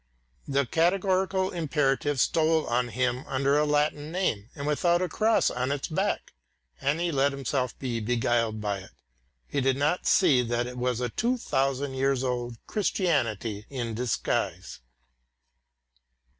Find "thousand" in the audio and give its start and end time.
11.37-11.93